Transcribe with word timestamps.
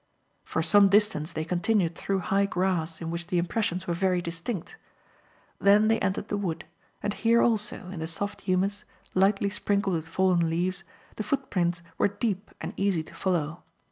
For 0.43 0.63
some 0.63 0.89
distance 0.89 1.31
they 1.31 1.45
continued 1.45 1.93
through 1.93 2.21
high 2.33 2.47
grass 2.47 3.01
in 3.01 3.11
which 3.11 3.27
the 3.27 3.37
impressions 3.37 3.85
were 3.85 3.93
very 3.93 4.19
distinct: 4.19 4.75
then 5.59 5.89
they 5.89 5.99
entered 5.99 6.27
the 6.29 6.37
wood, 6.37 6.65
and 7.03 7.13
here 7.13 7.39
also, 7.43 7.87
in 7.91 7.99
the 7.99 8.07
soft 8.07 8.41
humus, 8.41 8.83
lightly 9.13 9.51
sprinkled 9.51 9.95
with 9.95 10.07
fallen 10.07 10.49
leaves, 10.49 10.83
the 11.17 11.23
footprints 11.23 11.83
were 11.99 12.07
deep 12.07 12.49
and 12.59 12.73
easy 12.77 13.03
to 13.03 13.13
follow. 13.13 13.61